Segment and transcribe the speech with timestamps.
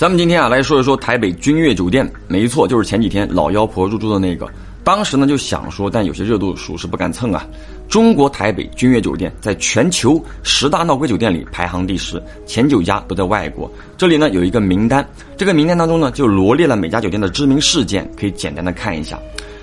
[0.00, 4.48] 咱们今天啊来说一说台北君悦酒店，没错，就是前几天老妖婆入住的那个。
[4.82, 7.46] 当时呢就想说，但有些热度属实不敢蹭啊。
[7.86, 13.70] 中国台北君悦酒店在全球十大闹鬼酒店里排行第十，前九家都在外国。
[13.98, 19.20] 这里呢有一个名单，这个名单当中呢就罗列了每家酒店的知名事件，可以简单的看一下。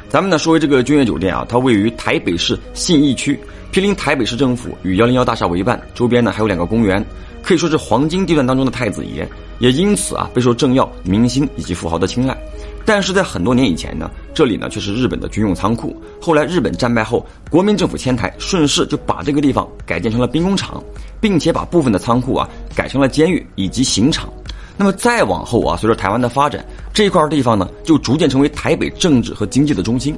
[0.10, 3.38] 咱们呢说回这个君悦酒店啊，它位于台北市信义区，
[3.72, 7.06] 毗邻台北市政府与幺零幺大厦为伴，周边呢还有两个公园。
[7.44, 9.28] 可以说是黄金地段当中的太子爷，
[9.60, 12.38] 也因此啊备受政要、明星以及富豪的青睐。
[12.86, 15.96] 但是在很多年以前呢，这里呢却是日本的军用仓库。
[16.22, 20.84] 后来日本战败后，国民政府迁台，顺势就把这个地方改建成了兵工厂，
[21.22, 24.32] 并且把部分的仓库啊改成了监狱以及刑场。
[24.76, 26.66] 那么再往后啊，随着台湾的发展，
[26.98, 30.18] 这块地方呢就逐渐成为台北政治和经济的中心。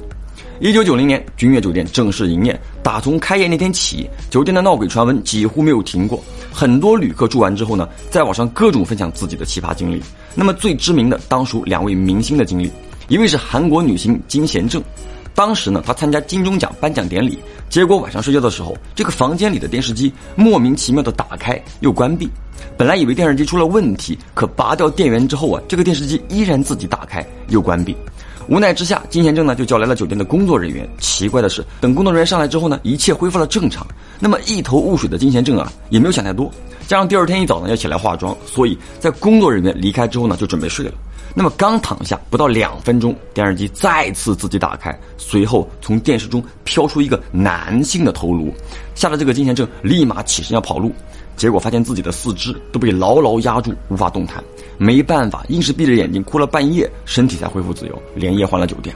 [0.60, 2.58] 一九九零年，君悦酒店正式营业。
[2.82, 6.24] 打从开业那天起，酒店的闹鬼传闻几乎没有停过。
[6.50, 10.00] 很多旅客住完之后呢，在网上各种分享自己的奇葩经历。
[10.34, 12.72] 那么最知名的当属两位明星的经历，
[13.08, 14.82] 一位是韩国女星金贤正。
[15.34, 22.28] 当时呢，他参加金钟奖颁奖典礼，结果晚上睡觉的时候，这个房间里的电视机莫名其妙的打开又关闭。
[22.76, 27.96] 本来以为电视机出了问题，可拔掉电源之后啊，这个电视机依然自己打开又关闭。
[28.48, 30.88] 无奈之下，金贤正呢就叫来了酒店的工作人员。
[30.98, 33.86] 奇怪的是，等工作人员上来之后呢，一切恢复了正常。
[34.18, 36.50] 那么一头雾水的金贤正啊，也没有想太多。
[36.86, 40.92] 加上第二天一早呢要起来化妆，所以在工作人员离开之后呢，就准备睡了。
[41.34, 48.52] 那么刚躺下不到两分钟，电视机再次自己打开，随后从电视中飘出一个男性的头颅，
[48.94, 50.92] 吓得这个金贤正立马起身要跑路。
[51.36, 54.44] 结果发现自己的四肢都被牢牢压住，无法动弹，
[54.76, 58.94] 没办法，硬是闭着眼睛哭了半夜，身体才恢复自由，连夜换了酒店。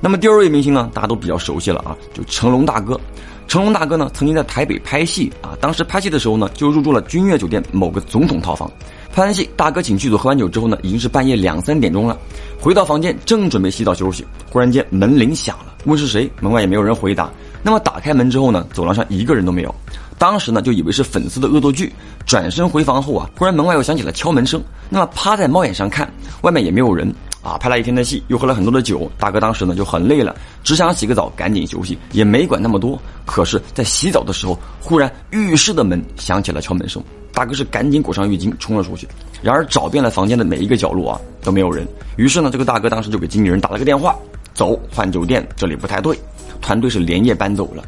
[0.00, 2.98] 那么第二位明星呢，大家都比较熟悉了啊，就成龙大哥。
[3.46, 8.68] 成龙大哥呢，曾经在台北拍戏啊，当时拍戏的时候呢，就入住了君悦酒店某个总统套房。
[9.14, 12.18] 拍完戏，大哥请剧组喝完酒之后呢，已经是半夜两三点钟了，
[12.60, 17.30] 回到房间正准备洗澡休息，忽然间门铃响了，问是谁，门外也没有人回答。
[17.62, 19.72] 那么打开门之后呢，走廊上一个人都没有。
[20.18, 21.92] 当时呢，就以为是粉丝的恶作剧，
[22.26, 24.60] 转身回房后啊，忽然门外又响起了敲门声。
[24.88, 27.08] 那么趴在猫眼上看，外面也没有人
[27.44, 27.56] 啊。
[27.58, 30.34] 拍了一天的戏，又喝了很多的酒，大哥当时呢就很累了，
[30.64, 32.98] 只想洗个澡赶紧休息，也没管那么多。
[33.24, 37.00] 可是，在洗澡的时候，忽然浴室的门响起了敲门声，
[37.32, 39.06] 大哥是赶紧裹上浴巾冲了出去。
[39.42, 41.86] 然而找遍了房间的每一个角落啊，都没有人。
[42.16, 44.16] 于是呢，这个大哥当时就给经纪人打了个电话，
[44.54, 46.18] 走，换酒店，这里不太对。
[46.60, 47.84] 团队是连夜搬走了。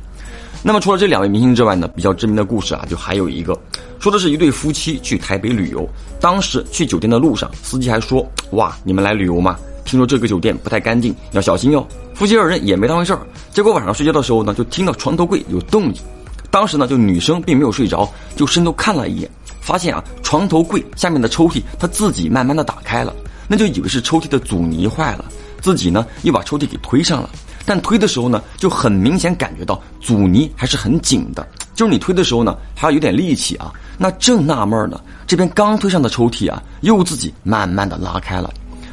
[0.67, 3.57] 那么除了这两位明星之外呢，比较知名的故事啊，就还有一个，
[4.01, 5.89] 说的是一对夫妻去台北旅游，
[6.21, 9.57] 当时去酒店的路上，司机还说：“哇，你们来旅游吗？
[9.85, 13.21] 听说这个酒店不太干净，要小心哟。”夫妻二人也没当回事儿。
[13.53, 16.03] 结果晚上睡觉的时候呢，就听到床头柜有动静，
[16.51, 23.15] 当时呢，就女生并没有睡着，就伸头看了一眼，发现啊，床头柜下面的抽屉它自己慢慢的打开了，
[23.47, 25.27] 那就以为是抽屉的阻尼坏了，
[25.61, 27.31] 自己呢又把抽屉给推上了。
[27.67, 33.73] 但推的时候呢，就很明显感觉到阻尼还是很紧的，就是你推的时候呢，还要有点力气啊。
[33.99, 38.49] 那正纳闷呢，这边刚推上的抽屉啊，又自己慢慢的拉开了。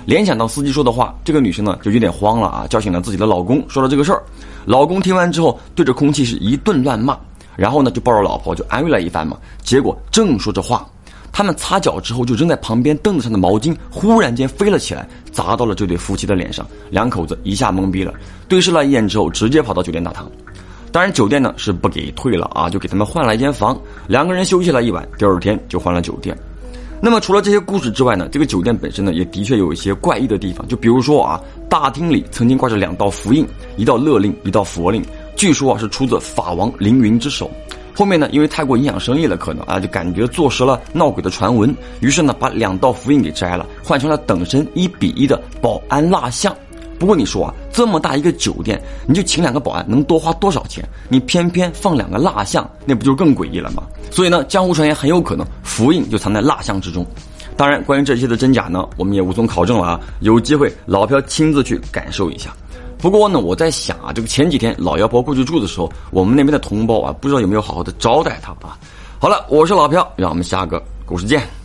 [0.06, 4.22] 联想到司机说的话，这个女生呢就有点慌了啊，叫醒了自己的老公，说了这个事儿。
[4.66, 7.18] 老公听完之后，对着空气是一顿乱骂，
[7.56, 9.38] 然后呢就抱着老婆就安慰了一番嘛。
[9.62, 10.86] 结果正说着话。
[11.36, 18.14] 他们擦脚之后，就扔在旁边凳子上的毛巾忽然间飞了起来，砸到了这对夫妻的脸上，两口子一下懵逼了，
[18.48, 20.32] 对视了一眼之后，直接跑到酒店大堂。
[20.92, 23.78] 当然，酒店呢是不给退了啊，就给他们换了一间房，
[24.08, 26.38] 两个人休息了一晚，第二天就换了酒店。
[27.02, 33.46] 那么除了这些故事之外呢，这个酒店本身呢也的确有一些怪异的地方，就比如说啊，大厅里曾经挂着两道符印，
[33.76, 35.04] 一道勒令，一道佛令，
[35.36, 37.52] 据说啊是出自法王凌云之手。
[37.94, 46.56] 后面呢，因为太过影响生意了，可能啊就感觉坐实了闹鬼的传闻，于是呢把两道符印给摘了，换成了等身一比一的保安蜡像。
[47.00, 50.88] 不过你说啊，这么大一个酒店，你就请两个保安，能多花多少钱？
[51.10, 53.84] 你偏偏放两个蜡像，那不就更诡异了吗？
[54.10, 57.06] 所以呢，江湖传言很有可能符印就藏在蜡像之中。
[57.58, 60.00] 当然，关于这些的真假呢，我们也无从考证了啊。
[60.22, 62.52] 有机会老朴亲自去感受一下。
[63.10, 68.80] 不过呢，我在想啊，这个前几天老妖婆过去住的时候，我们那边的同胞啊，不知道有没有好好的招待她啊。
[69.20, 71.63] 好了，我是老朴，让我们下个故事见。